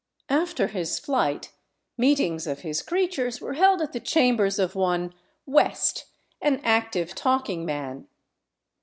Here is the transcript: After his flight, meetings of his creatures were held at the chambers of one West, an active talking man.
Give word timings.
After 0.29 0.65
his 0.69 0.97
flight, 0.97 1.51
meetings 1.95 2.47
of 2.47 2.61
his 2.61 2.81
creatures 2.81 3.39
were 3.39 3.53
held 3.53 3.83
at 3.83 3.93
the 3.93 3.99
chambers 3.99 4.57
of 4.57 4.73
one 4.73 5.13
West, 5.45 6.05
an 6.41 6.59
active 6.63 7.13
talking 7.13 7.67
man. 7.67 8.07